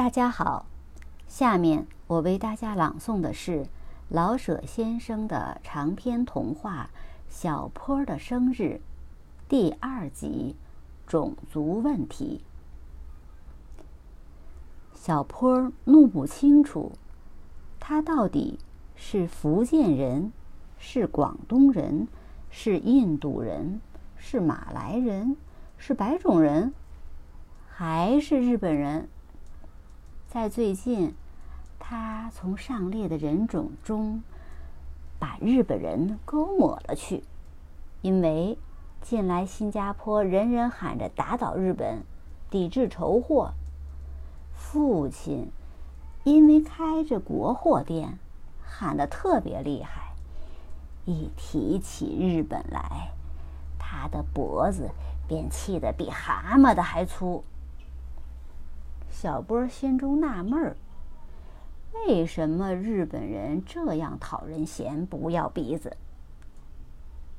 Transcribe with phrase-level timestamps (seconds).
[0.00, 0.64] 大家好，
[1.28, 3.66] 下面我为大家朗诵的是
[4.08, 6.88] 老舍先生的长篇童话
[7.28, 8.62] 《小坡的生日》
[9.46, 10.56] 第二集
[11.10, 12.42] 《种族问题》。
[14.98, 16.92] 小坡弄不清楚，
[17.78, 18.58] 他到底
[18.96, 20.32] 是福建人，
[20.78, 22.08] 是广东人，
[22.48, 23.82] 是印度人，
[24.16, 25.36] 是马来人，
[25.76, 26.72] 是白种人，
[27.68, 29.06] 还是日本人？
[30.30, 31.12] 在最近，
[31.80, 34.22] 他从上列的人种中
[35.18, 37.24] 把日本人勾抹了去，
[38.00, 38.56] 因为
[39.02, 42.04] 近来新加坡人人喊着打倒日本，
[42.48, 43.54] 抵制仇货。
[44.54, 45.50] 父亲
[46.22, 48.16] 因为开着国货店，
[48.62, 50.14] 喊得特别厉害，
[51.06, 53.10] 一提起日本来，
[53.80, 54.92] 他的脖子
[55.26, 57.42] 便气得比蛤蟆的还粗。
[59.10, 60.76] 小波心中纳闷儿：
[61.92, 65.96] 为什么日本人这样讨人嫌，不要鼻子？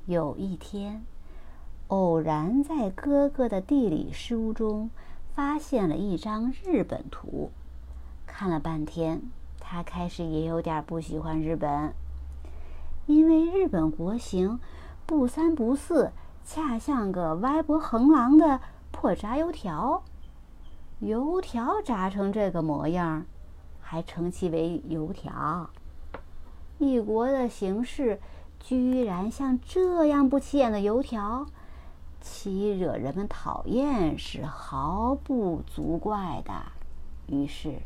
[0.06, 1.04] 有一天，
[1.88, 4.90] 偶然在哥哥的地理书中
[5.34, 7.50] 发现了一张日本图，
[8.28, 9.22] 看了半天，
[9.60, 11.94] 他开始也有点不喜欢日本，
[13.06, 14.60] 因为日本国形
[15.06, 16.12] 不三不四，
[16.44, 18.60] 恰像个歪脖横狼的
[18.92, 20.04] 破炸油条。
[21.02, 23.26] 油条炸成这个模样，
[23.82, 25.68] 还称其为油条。
[26.78, 28.20] 一国的形势
[28.60, 31.48] 居然像这样不起眼的油条，
[32.22, 36.54] 其惹人们讨厌是毫不足怪的。
[37.26, 37.82] 于是，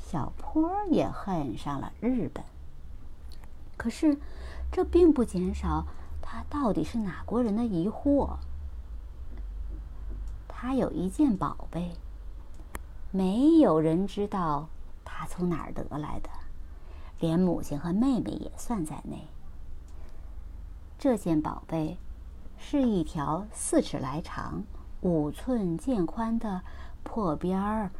[0.00, 2.42] 小坡也恨上了日本。
[3.76, 4.18] 可是，
[4.72, 5.86] 这并不减少
[6.20, 8.38] 他到底是哪国人的疑惑。
[10.48, 11.92] 他有一件宝贝。
[13.12, 14.68] 没有人知道
[15.04, 16.30] 他从哪儿得来的，
[17.18, 19.26] 连母亲和妹妹也算在内。
[20.96, 21.98] 这件宝贝
[22.56, 24.62] 是一条四尺来长、
[25.00, 26.62] 五寸见宽的
[27.02, 27.90] 破边儿、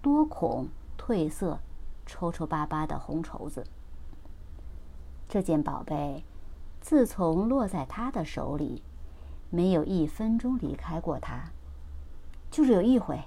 [0.00, 1.58] 多孔、褪色、
[2.06, 3.66] 抽抽巴巴的红绸子。
[5.28, 6.22] 这件宝贝
[6.80, 8.82] 自从落在他的手里，
[9.50, 11.50] 没有一分钟离开过他，
[12.52, 13.20] 就是有一回。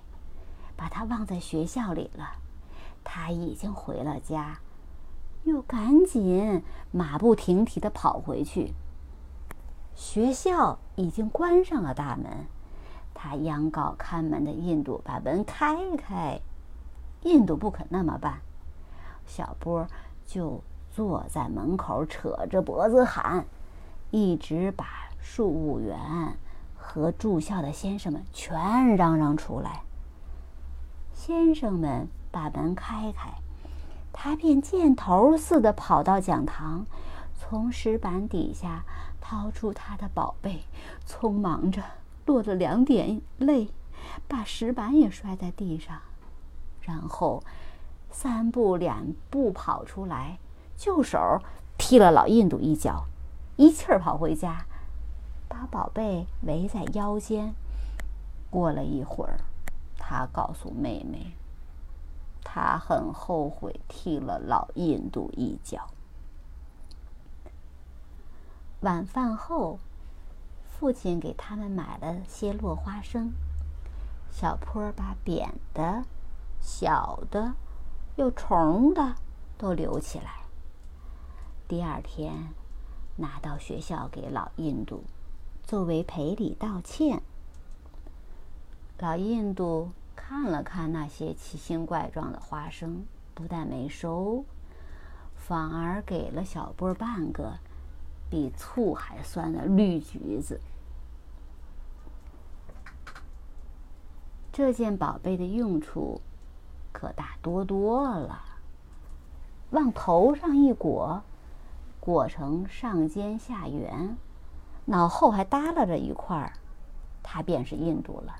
[0.78, 2.34] 把他忘在学校里了，
[3.04, 4.60] 他已经回了家，
[5.44, 8.74] 又赶紧马不停蹄的跑回去。
[9.96, 12.46] 学校已经关上了大门，
[13.16, 16.40] 他央告看门的印度把门开开，
[17.24, 18.40] 印度不肯那么办，
[19.26, 19.88] 小波
[20.26, 20.62] 就
[20.92, 23.46] 坐在门口扯着脖子喊，
[24.12, 26.38] 一直把树务员
[26.76, 29.82] 和住校的先生们全嚷嚷出来。
[31.28, 33.30] 先生们把门开开，
[34.14, 36.86] 他便箭头似的跑到讲堂，
[37.36, 38.86] 从石板底下
[39.20, 40.64] 掏出他的宝贝，
[41.06, 41.84] 匆忙着
[42.26, 43.68] 落了两点泪，
[44.30, 46.00] 把石板也摔在地上，
[46.80, 47.44] 然后
[48.10, 50.40] 三步两步跑出来，
[50.78, 51.42] 就手
[51.78, 53.04] 踢了老印度一脚，
[53.58, 54.66] 一气儿跑回家，
[55.50, 57.54] 把宝贝围在腰间。
[58.50, 59.42] 过了一会儿。
[60.10, 61.34] 他告诉妹妹，
[62.42, 65.90] 他很后悔踢了老印度一脚。
[68.80, 69.80] 晚饭后，
[70.64, 73.34] 父亲给他们买了些落花生。
[74.32, 76.06] 小坡把扁的、
[76.62, 77.56] 小的、
[78.16, 79.16] 有虫的
[79.58, 80.44] 都留起来。
[81.68, 82.54] 第二天，
[83.18, 85.04] 拿到学校给老印度，
[85.64, 87.22] 作为赔礼道歉。
[89.00, 94.44] 老印度看了看那些奇形怪状的花生，不但没收，
[95.36, 97.60] 反而给了小波半个
[98.28, 100.60] 比醋还酸的绿橘子。
[104.52, 106.20] 这件宝贝的用处
[106.92, 108.42] 可大多多了，
[109.70, 111.22] 往头上一裹，
[112.00, 114.18] 裹成上尖下圆，
[114.86, 116.54] 脑后还耷拉着一块儿，
[117.22, 118.36] 它便是印度了。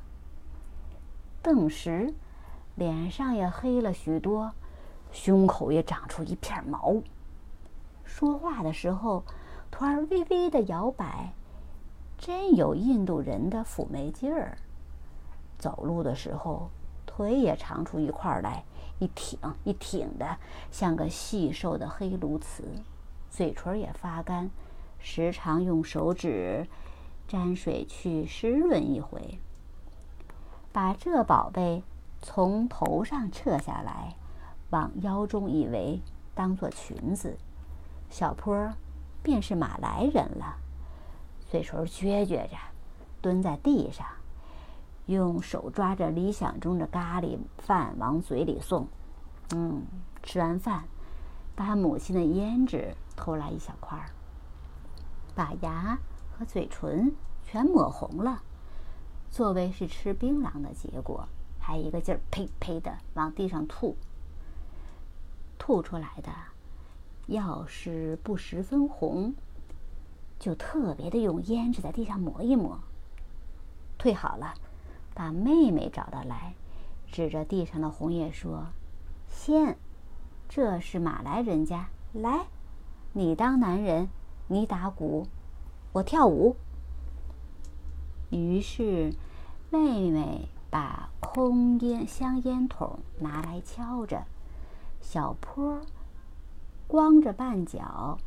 [1.48, 2.14] 顿时，
[2.76, 4.52] 脸上也黑了许多，
[5.14, 6.98] 胸口也长出一片毛。
[8.04, 9.24] 说话的时候，
[9.72, 11.32] 突然微微的摇摆，
[12.18, 14.58] 真有印度人的妩媚劲儿。
[15.58, 16.70] 走路的时候，
[17.06, 18.66] 腿也长出一块来，
[19.00, 20.38] 一挺一挺的，
[20.70, 22.66] 像个细瘦的黑鸬鹚。
[23.30, 24.52] 嘴唇也发干，
[25.00, 26.68] 时常用手指
[27.26, 29.40] 沾水去湿润一回。
[30.78, 31.82] 把这宝贝
[32.22, 34.16] 从头上撤下来，
[34.70, 36.00] 往腰中一围，
[36.36, 37.36] 当做裙子。
[38.12, 38.72] 小坡
[39.24, 40.58] 便是马来人了，
[41.50, 42.56] 嘴唇撅撅着，
[43.24, 44.06] 蹲在地上，
[45.08, 48.88] 用手抓着理想中的咖喱饭往嘴里送。
[49.56, 49.82] 嗯，
[50.22, 50.84] 吃完饭，
[51.56, 54.14] 把母亲的胭脂偷来一小块儿，
[55.34, 55.98] 把牙
[56.38, 58.44] 和嘴唇全抹红了，
[59.32, 61.28] 作为是吃槟榔的结果，
[61.60, 63.96] 还一个劲儿呸呸的往地上吐。
[65.60, 66.32] 吐出来的，
[67.28, 69.34] 要是不十分红，
[70.40, 72.80] 就特别的用胭脂在地上抹一抹。
[73.98, 74.54] 退好了，
[75.14, 76.54] 把妹妹找到来，
[77.12, 78.68] 指着地上的红叶说。
[79.30, 79.78] 先，
[80.48, 81.90] 这是马来人家。
[82.14, 82.48] 来，
[83.14, 84.10] 你当男人，
[84.48, 85.28] 你打鼓，
[85.92, 86.56] 我跳舞。
[88.30, 89.14] 于是，
[89.70, 94.26] 妹妹把空烟香烟筒拿来敲着，
[95.02, 95.82] 小坡
[96.88, 98.18] 光着半脚，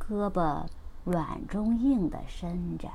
[0.00, 0.66] 胳膊
[1.04, 2.88] 软中硬的伸着，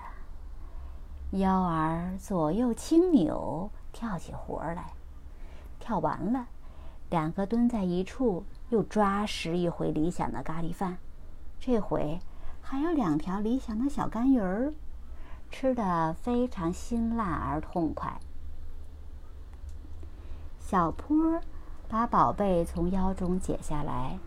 [1.31, 4.93] 腰儿左右轻扭，跳起活来。
[5.79, 6.47] 跳完了。
[7.09, 10.97] 两个蹲在一处，又抓拾一回理想的咖喱饭，
[11.57, 12.19] 这回
[12.61, 14.73] 还有两条理想的小干鱼儿，
[15.49, 18.19] 吃得非常辛辣而痛快。
[20.59, 21.41] 小坡
[21.88, 24.19] 把宝贝从腰中解下来，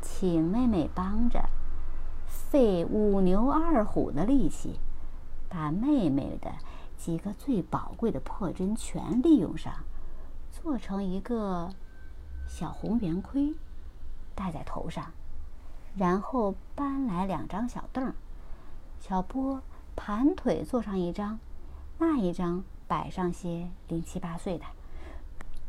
[0.00, 1.48] 请妹妹帮着，
[2.26, 4.78] 费五牛二虎的力气，
[5.48, 6.52] 把妹妹的
[6.96, 9.72] 几个最宝贵的破针全利用上，
[10.50, 11.70] 做成一个。
[12.48, 13.54] 小红圆盔
[14.34, 15.12] 戴在头上，
[15.96, 18.12] 然后搬来两张小凳，
[19.00, 19.62] 小波
[19.96, 21.38] 盘腿坐上一张，
[21.98, 24.64] 那一张摆上些零七八碎的。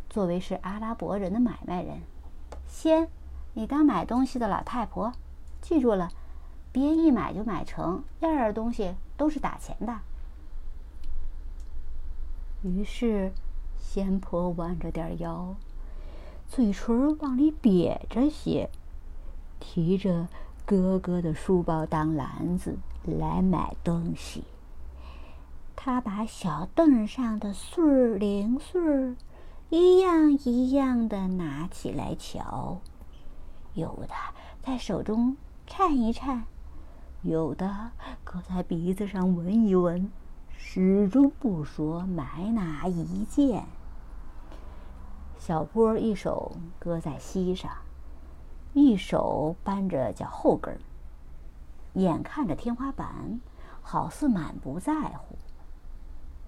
[0.10, 2.02] 作为是阿拉伯人的买卖人，
[2.68, 3.10] 先
[3.54, 5.14] 你当买东西的老太婆，
[5.62, 6.12] 记住了，
[6.72, 10.00] 别一买就买成，样样东西都是打钱的。
[12.62, 13.34] 于是，
[13.78, 15.56] 仙婆弯着点腰。
[16.48, 18.70] 嘴唇往里瘪着些，
[19.60, 20.28] 提着
[20.66, 24.44] 哥哥的书包当篮子来买东西。
[25.76, 29.16] 他把小凳上的穗儿零碎儿
[29.70, 32.80] 一样一样的拿起来瞧，
[33.74, 34.14] 有的
[34.62, 35.36] 在手中
[35.68, 36.44] 颤一颤，
[37.24, 37.92] 有的
[38.24, 40.10] 搁在鼻子上闻一闻，
[40.56, 43.66] 始终不说买哪一件。
[45.38, 47.70] 小波一手搁在膝上，
[48.74, 50.80] 一手扳着脚后跟儿，
[51.94, 53.40] 眼看着天花板，
[53.82, 55.36] 好似满不在乎。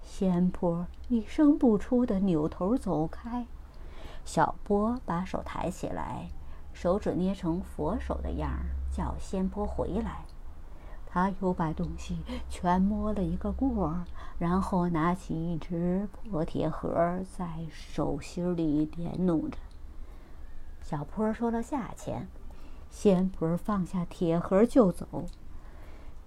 [0.02, 3.46] 仙坡一声不出的扭头走开，
[4.24, 6.28] 小波把手抬起来，
[6.72, 10.24] 手指捏成佛手的样儿，叫仙坡回来。
[11.08, 12.18] 他又把东西
[12.50, 14.04] 全摸了一个过儿，
[14.38, 19.56] 然后拿起一只破铁盒，在手心里点弄着。
[20.88, 22.28] 小坡说了价钱，
[22.90, 25.24] 仙婆放下铁盒就走。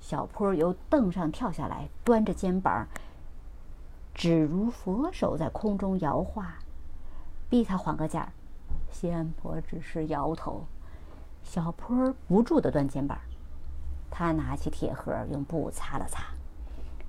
[0.01, 2.85] 小坡由凳上跳下来，端着肩膀，
[4.13, 6.45] 只如佛手在空中摇晃，
[7.49, 8.33] 逼他还个价。
[8.91, 10.65] 仙婆只是摇头。
[11.41, 13.17] 小坡不住地端肩膀。
[14.11, 16.33] 他拿起铁盒，用布擦了擦，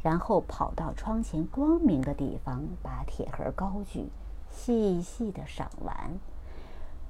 [0.04, 4.08] 然后跑到窗前光明的地方，把铁盒高举，
[4.52, 6.12] 细细的赏玩，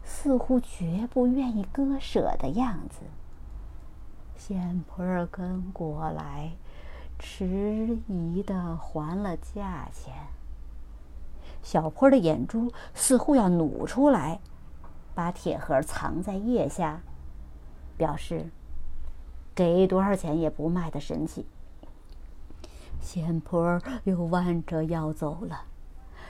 [0.05, 3.01] 似乎绝不愿意割舍的样子。
[4.37, 6.53] 仙婆儿跟过来，
[7.19, 10.15] 迟疑的还了价钱。
[11.63, 14.41] 小坡的眼珠似乎要努出来，
[15.15, 17.01] 把铁盒藏在腋下，
[17.97, 18.51] 表示。
[19.53, 21.45] 给多少钱也不卖的神气。
[22.99, 25.65] 仙婆又弯着腰走了，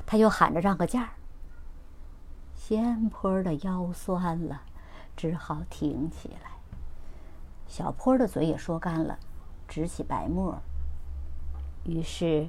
[0.04, 1.10] 他又喊着让个价儿。
[2.70, 4.60] 尖坡的腰酸了，
[5.16, 6.52] 只好挺起来。
[7.66, 9.18] 小坡的嘴也说干了，
[9.66, 10.56] 直起白沫。
[11.82, 12.48] 于是，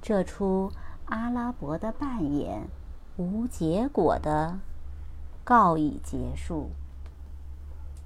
[0.00, 0.70] 这出
[1.06, 2.68] 阿拉伯的扮演
[3.16, 4.60] 无结果的
[5.42, 6.70] 告以结束。